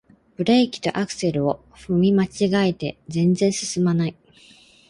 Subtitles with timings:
[0.35, 4.15] ブレーキとアクセルを踏み間違えて全然すすまない